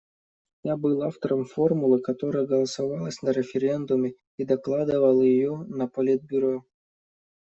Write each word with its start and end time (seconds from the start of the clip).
Я 0.63 0.77
был 0.77 1.03
автором 1.03 1.45
формулы, 1.45 1.99
которая 2.01 2.47
голосовалась 2.47 3.21
на 3.21 3.29
референдуме 3.29 4.15
и 4.37 4.45
докладывал 4.45 5.21
её 5.21 5.57
на 5.67 5.87
Политбюро. 5.87 6.65